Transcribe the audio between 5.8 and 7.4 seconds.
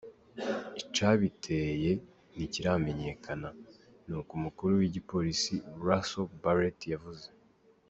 Russell Barrett yavuze.